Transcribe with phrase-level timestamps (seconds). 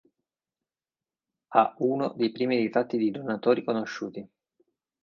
[1.49, 4.27] Ha uno dei primi ritratti di donatori conosciuti.